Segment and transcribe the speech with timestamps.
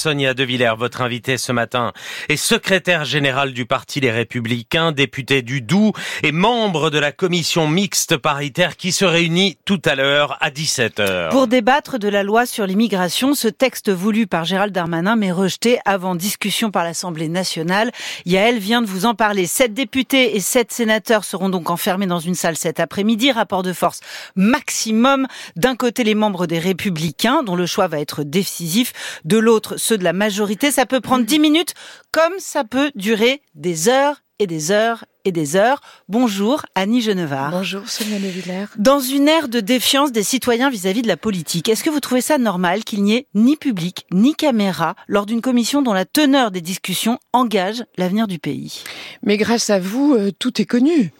[0.00, 1.92] Sonia De Villers, votre invité ce matin,
[2.30, 5.92] est secrétaire général du Parti Les Républicains, député du Doubs
[6.22, 11.28] et membre de la commission mixte paritaire qui se réunit tout à l'heure à 17h.
[11.28, 15.78] Pour débattre de la loi sur l'immigration, ce texte voulu par Gérald Darmanin mais rejeté
[15.84, 17.92] avant discussion par l'Assemblée nationale.
[18.24, 19.46] Yael vient de vous en parler.
[19.46, 23.32] Sept députés et sept sénateurs seront donc enfermés dans une salle cet après-midi.
[23.32, 24.00] Rapport de force
[24.34, 25.26] maximum.
[25.56, 28.94] D'un côté, les membres des Républicains, dont le choix va être décisif.
[29.26, 30.70] De l'autre, de la majorité.
[30.70, 31.74] Ça peut prendre dix minutes,
[32.12, 35.80] comme ça peut durer des heures et des heures et des heures.
[36.08, 37.50] Bonjour Annie Genevard.
[37.50, 38.66] Bonjour Sonia De Villers.
[38.78, 42.20] Dans une ère de défiance des citoyens vis-à-vis de la politique, est-ce que vous trouvez
[42.20, 46.50] ça normal qu'il n'y ait ni public ni caméra lors d'une commission dont la teneur
[46.50, 48.82] des discussions engage l'avenir du pays?
[49.22, 51.12] Mais grâce à vous, euh, tout est connu.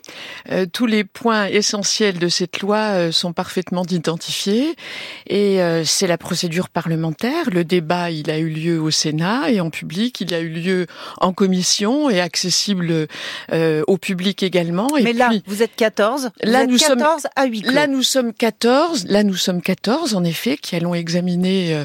[0.51, 4.75] Euh, tous les points essentiels de cette loi euh, sont parfaitement identifiés
[5.27, 7.51] et c'est la procédure parlementaire.
[7.51, 10.87] Le débat, il a eu lieu au Sénat et en public, il a eu lieu
[11.21, 13.07] en commission et accessible
[13.91, 14.89] au public également.
[15.03, 16.31] Mais là, vous êtes 14.
[16.45, 19.07] là, nous 14 sommes, à 8 Là, nous sommes 14.
[19.09, 21.85] Là, nous sommes 14, en effet, qui allons examiner euh,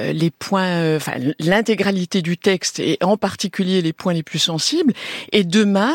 [0.00, 4.38] euh, les points, euh, enfin, l'intégralité du texte et en particulier les points les plus
[4.38, 4.94] sensibles.
[5.30, 5.94] Et demain,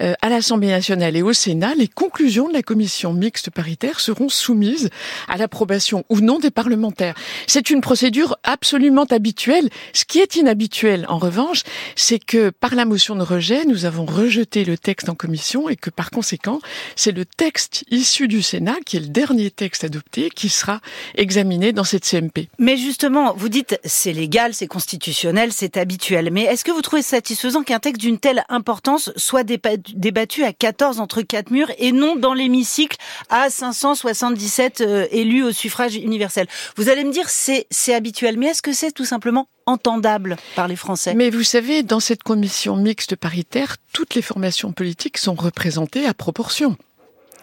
[0.00, 4.88] à l'Assemblée nationale et au Sénat, les conclusions de la commission mixte paritaire seront soumises
[5.28, 7.14] à l'approbation ou non des parlementaires.
[7.46, 9.68] C'est une procédure absolument habituelle.
[9.92, 11.64] Ce qui est inhabituel, en revanche,
[11.96, 15.76] c'est que par la motion de rejet, nous avons rejeté le texte en commission et
[15.76, 16.60] que par conséquent,
[16.94, 20.80] c'est le texte issu du Sénat, qui est le dernier texte adopté, qui sera
[21.16, 22.48] examiné dans cette CMP.
[22.58, 26.30] Mais justement, vous dites c'est légal, c'est constitutionnel, c'est habituel.
[26.32, 31.00] Mais est-ce que vous trouvez satisfaisant qu'un texte d'une telle importance soit débattu à 14
[31.00, 32.96] entre quatre murs et non dans l'hémicycle
[33.28, 36.46] à 577 euh, élus au suffrage universel?
[36.76, 40.76] Vous allez me dire c'est habituel, mais est-ce que c'est tout simplement entendable par les
[40.76, 41.14] Français.
[41.14, 46.14] Mais vous savez, dans cette commission mixte paritaire, toutes les formations politiques sont représentées à
[46.14, 46.76] proportion.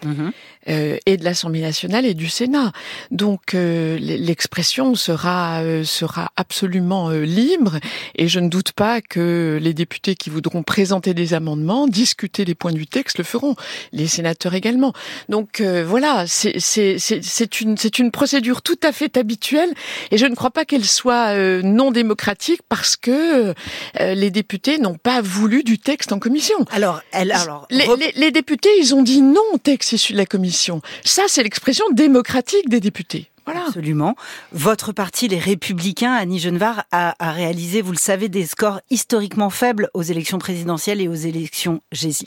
[0.04, 0.32] Mhm.
[0.68, 2.72] Euh, et de l'Assemblée nationale et du Sénat.
[3.10, 7.78] Donc euh, l'expression sera euh, sera absolument libre
[8.14, 12.54] et je ne doute pas que les députés qui voudront présenter des amendements, discuter les
[12.54, 13.56] points du texte le feront,
[13.92, 14.94] les sénateurs également.
[15.28, 19.72] Donc voilà, c'est c'est c'est une c'est une procédure tout à fait habituelle
[20.10, 23.54] et je ne crois pas qu'elle soit non démocratique parce que
[24.00, 26.56] les députés n'ont pas voulu du texte en commission.
[26.70, 30.26] Alors, elle, alors les, les, les députés, ils ont dit non au texte de la
[30.26, 30.80] commission.
[31.04, 33.30] Ça, c'est l'expression démocratique des députés.
[33.46, 33.66] Voilà.
[33.66, 34.14] Absolument.
[34.52, 39.50] Votre parti, les Républicains, Annie Genevard, a, a, réalisé, vous le savez, des scores historiquement
[39.50, 41.80] faibles aux élections présidentielles et aux élections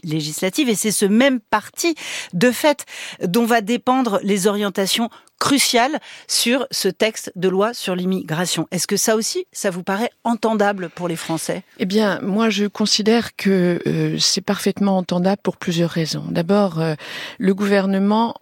[0.04, 0.70] législatives.
[0.70, 1.96] Et c'est ce même parti,
[2.34, 2.86] de fait,
[3.24, 8.68] dont va dépendre les orientations cruciales sur ce texte de loi sur l'immigration.
[8.72, 11.64] Est-ce que ça aussi, ça vous paraît entendable pour les Français?
[11.80, 16.26] Eh bien, moi, je considère que euh, c'est parfaitement entendable pour plusieurs raisons.
[16.30, 16.96] D'abord, euh,
[17.38, 18.36] le gouvernement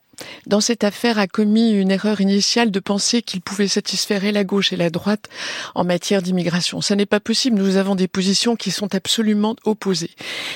[0.47, 4.43] dans cette affaire, a commis une erreur initiale de penser qu'il pouvait satisfaire et la
[4.43, 5.29] gauche et la droite
[5.73, 6.81] en matière d'immigration.
[6.81, 7.57] Ça n'est pas possible.
[7.57, 10.11] Nous avons des positions qui sont absolument opposées.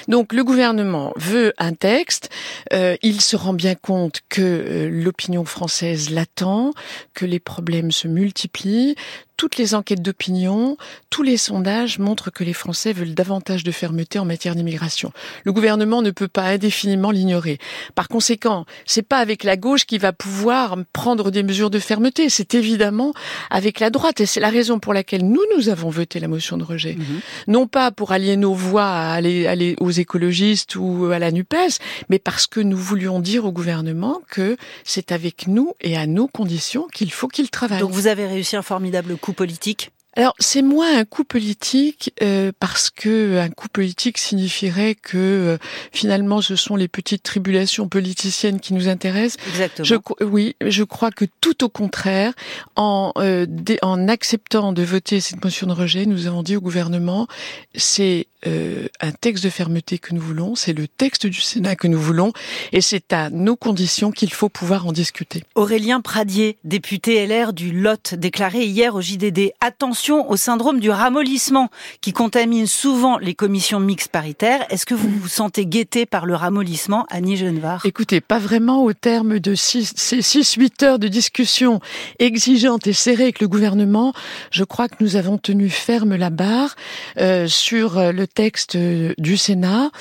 [0.07, 2.29] Donc, le gouvernement veut un texte.
[2.73, 6.73] Euh, il se rend bien compte que euh, l'opinion française l'attend,
[7.13, 8.95] que les problèmes se multiplient
[9.39, 10.75] toutes les enquêtes d'opinion,
[11.09, 15.13] tous les sondages montrent que les Français veulent davantage de fermeté en matière d'immigration.
[15.45, 17.57] Le gouvernement ne peut pas indéfiniment l'ignorer.
[17.95, 22.29] Par conséquent, c'est pas avec la gauche qui va pouvoir prendre des mesures de fermeté,
[22.29, 23.13] c'est évidemment
[23.49, 26.57] avec la droite et c'est la raison pour laquelle nous nous avons voté la motion
[26.57, 26.95] de rejet.
[26.95, 27.21] Mhm.
[27.47, 31.79] Non pas pour allier nos voix à aller, aller aux écologistes ou à la NUPES,
[32.09, 36.27] mais parce que nous voulions dire au gouvernement que c'est avec nous et à nos
[36.27, 37.79] conditions qu'il faut qu'il travaille.
[37.79, 42.51] Donc vous avez réussi un formidable coup politique alors c'est moins un coup politique euh,
[42.59, 45.57] parce que un coup politique signifierait que euh,
[45.91, 49.37] finalement ce sont les petites tribulations politiciennes qui nous intéressent.
[49.47, 49.85] Exactement.
[49.85, 52.33] Je, oui, je crois que tout au contraire,
[52.75, 53.45] en euh,
[53.83, 57.27] en acceptant de voter cette motion de rejet, nous avons dit au gouvernement
[57.75, 61.99] c'est un texte de fermeté que nous voulons, c'est le texte du Sénat que nous
[61.99, 62.31] voulons,
[62.71, 65.43] et c'est à nos conditions qu'il faut pouvoir en discuter.
[65.55, 71.69] Aurélien Pradier, député LR du Lot, déclaré hier au JDD attention au syndrome du ramollissement
[72.01, 74.65] qui contamine souvent les commissions mixtes paritaires.
[74.69, 77.85] Est-ce que vous vous sentez guetté par le ramollissement, Annie Genevard?
[77.85, 81.81] Écoutez, pas vraiment au terme de six, ces 6-8 heures de discussion
[82.19, 84.13] exigeantes et serrées avec le gouvernement.
[84.51, 86.75] Je crois que nous avons tenu ferme la barre
[87.17, 89.91] euh, sur euh, le texte euh, du Sénat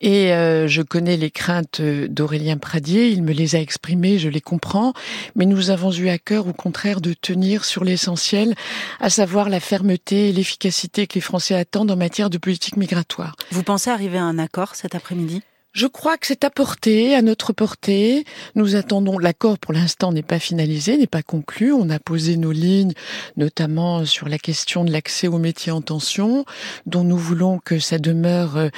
[0.00, 4.40] et euh, je connais les craintes d'Aurélien Pradier, il me les a exprimées, je les
[4.40, 4.92] comprends,
[5.34, 8.54] mais nous avons eu à cœur au contraire de tenir sur l'essentiel,
[9.00, 13.36] à savoir la fermeté et l'efficacité que les Français attendent en matière de politique migratoire.
[13.50, 15.42] Vous pensez arriver à un accord cet après-midi?
[15.78, 18.24] Je crois que c'est à portée, à notre portée.
[18.56, 21.72] Nous attendons, l'accord pour l'instant n'est pas finalisé, n'est pas conclu.
[21.72, 22.94] On a posé nos lignes,
[23.36, 26.44] notamment sur la question de l'accès aux métiers en tension,
[26.86, 28.70] dont nous voulons que ça demeure, euh,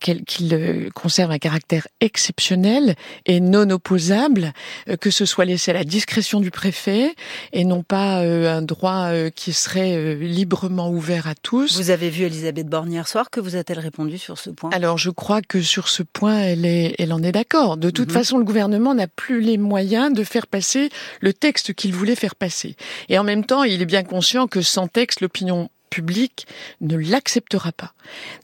[0.00, 2.94] qu'il euh, conserve un caractère exceptionnel
[3.26, 4.54] et non opposable,
[4.88, 7.14] euh, que ce soit laissé à la discrétion du préfet
[7.52, 11.76] et non pas un droit qui serait librement ouvert à tous.
[11.76, 14.70] Vous avez vu Elisabeth Borne hier soir, que vous a-t-elle répondu sur ce point?
[14.70, 17.76] Alors je crois que sur ce point, elle, est, elle en est d'accord.
[17.76, 18.14] De toute mhm.
[18.14, 20.90] façon, le gouvernement n'a plus les moyens de faire passer
[21.20, 22.76] le texte qu'il voulait faire passer.
[23.08, 26.46] Et en même temps, il est bien conscient que sans texte, l'opinion publique
[26.80, 27.92] ne l'acceptera pas.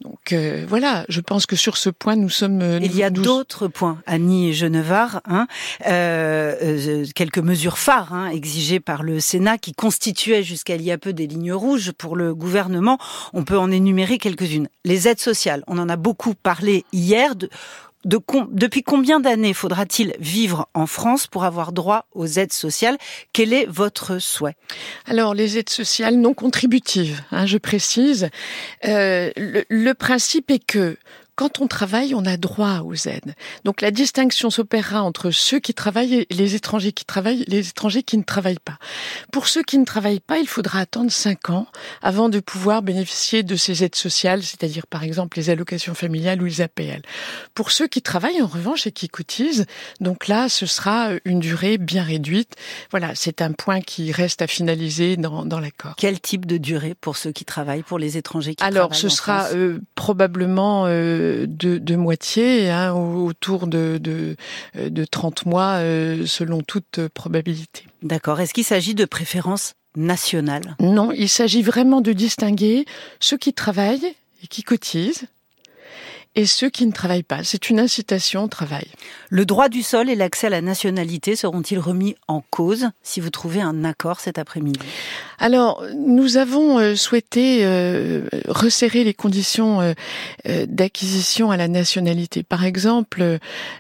[0.03, 2.61] Donc euh, voilà, je pense que sur ce point, nous sommes.
[2.63, 5.47] Euh, il y a d'autres points, Annie Genevard, hein,
[5.87, 10.93] euh, euh, quelques mesures phares hein, exigées par le Sénat qui constituaient jusqu'à il y
[10.93, 12.99] a peu des lignes rouges pour le gouvernement.
[13.33, 14.69] On peut en énumérer quelques-unes.
[14.85, 17.37] Les aides sociales, on en a beaucoup parlé hier.
[17.37, 17.49] De,
[18.05, 22.99] depuis combien d'années faudra-t-il vivre en France pour avoir droit aux aides sociales?
[23.33, 24.57] Quel est votre souhait?
[25.07, 28.29] Alors, les aides sociales non contributives, hein, je précise.
[28.85, 30.97] Euh, le, principe est que
[31.37, 33.35] quand on travaille, on a droit aux aides.
[33.65, 38.03] Donc la distinction s'opérera entre ceux qui travaillent et les étrangers qui travaillent, les étrangers
[38.03, 38.79] qui ne travaillent pas.
[39.33, 41.67] Pour ceux qui ne travaillent pas, il faudra attendre cinq ans
[42.03, 46.45] avant de pouvoir bénéficier de ces aides sociales, c'est-à-dire par exemple les allocations familiales ou
[46.45, 47.03] les APL.
[47.55, 49.67] Pour ceux qui travaillent en revanche et qui cotisent,
[50.01, 52.55] donc là, ce sera une durée bien réduite.
[52.91, 55.95] Voilà, c'est un point qui reste à finaliser dans, dans l'accord.
[55.97, 59.13] Quel type de durée pour ceux qui travaillent, pour les étrangers qui Alors, travaillent Alors,
[59.13, 64.37] ce sera euh, probablement euh, de, moitié, hein, autour de, de,
[64.75, 67.87] de 30 mois, euh, selon toute probabilité.
[68.03, 68.41] D'accord.
[68.41, 70.77] Est-ce qu'il s'agit de préférences nationales?
[70.81, 72.85] Non, il s'agit vraiment de distinguer
[73.21, 75.27] ceux qui travaillent et qui cotisent
[76.37, 77.45] et ceux qui ne travaillent pas.
[77.45, 78.87] C'est une incitation au travail.
[79.31, 83.31] Le droit du sol et l'accès à la nationalité seront-ils remis en cause si vous
[83.31, 84.81] trouvez un accord cet après-midi?
[85.39, 92.43] Alors, nous avons euh, souhaité euh, resserrer les conditions euh, d'acquisition à la nationalité.
[92.43, 93.39] Par exemple,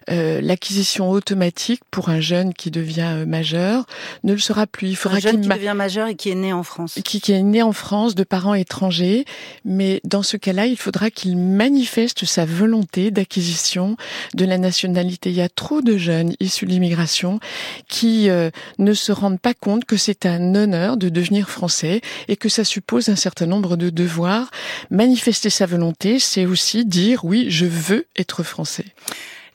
[0.08, 3.86] l'acquisition automatique pour un jeune qui devient majeur
[4.22, 4.88] ne le sera plus.
[4.88, 6.98] Il faudra un jeune qui devient majeur et qui est né en France.
[7.04, 9.24] Qui, qui est né en France de parents étrangers,
[9.64, 13.96] mais dans ce cas-là, il faudra qu'il manifeste sa volonté d'acquisition
[14.35, 15.31] de la nationalité.
[15.31, 17.41] Il y a trop de jeunes issus de l'immigration
[17.88, 22.37] qui euh, ne se rendent pas compte que c'est un honneur de devenir français et
[22.37, 24.50] que ça suppose un certain nombre de devoirs.
[24.91, 28.87] Manifester sa volonté, c'est aussi dire oui, je veux être français.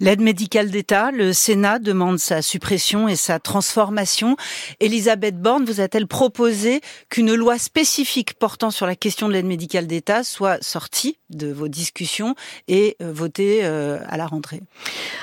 [0.01, 4.37] L'aide médicale d'État, le Sénat demande sa suppression et sa transformation.
[4.79, 6.79] Elisabeth Borne vous a-t-elle proposé
[7.09, 11.67] qu'une loi spécifique portant sur la question de l'aide médicale d'État soit sortie de vos
[11.67, 12.35] discussions
[12.69, 14.61] et euh, votée euh, à la rentrée?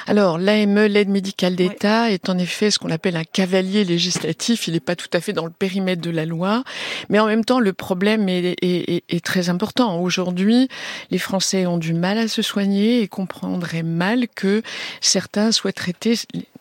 [0.07, 4.69] Alors, l'AME, l'aide médicale d'État, est en effet ce qu'on appelle un cavalier législatif.
[4.69, 6.65] Il n'est pas tout à fait dans le périmètre de la loi,
[7.09, 9.99] mais en même temps, le problème est, est, est très important.
[10.01, 10.69] Aujourd'hui,
[11.11, 14.63] les Français ont du mal à se soigner et comprendraient mal que
[15.01, 16.15] certains souhaitent traiter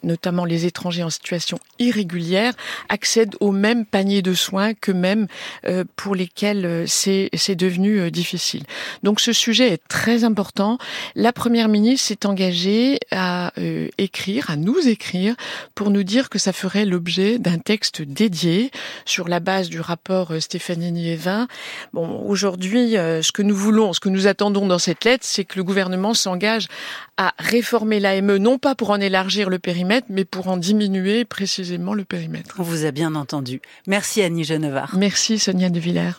[0.06, 2.54] notamment les étrangers en situation irrégulière,
[2.90, 5.28] accèdent au même panier de soins que même
[5.66, 8.64] euh, pour lesquels euh, c'est devenu euh, difficile.
[9.04, 10.78] Donc ce sujet est très important.
[11.16, 13.52] La Première ministre s'est engagée à
[13.98, 15.36] écrire, à nous écrire,
[15.74, 18.72] pour nous dire que ça ferait l'objet d'un texte dédié
[19.06, 21.48] sur la base du rapport Stéphanie-Niévin.
[21.94, 25.58] Bon, aujourd'hui, ce que nous voulons, ce que nous attendons dans cette lettre, c'est que
[25.58, 26.68] le gouvernement s'engage
[27.18, 29.60] à réformer l'AME, non pas pour en élargir le
[29.96, 32.56] périmètre, mais pour en diminuer précisément le périmètre.
[32.60, 33.62] On vous a bien entendu.
[33.88, 34.96] Merci Annie Genevard.
[34.98, 36.12] Merci Sonia De Villers.